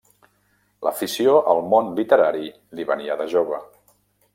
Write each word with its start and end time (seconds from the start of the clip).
L'afició 0.87 1.35
al 1.53 1.61
món 1.75 1.93
literari 2.01 2.51
li 2.79 2.91
venia 2.93 3.23
de 3.25 3.33
jove. 3.37 3.65